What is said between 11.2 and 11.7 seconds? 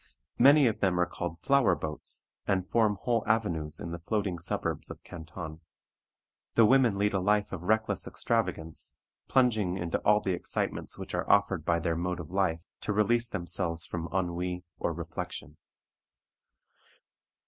offered